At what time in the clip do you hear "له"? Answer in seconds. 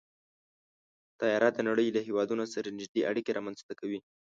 1.95-2.01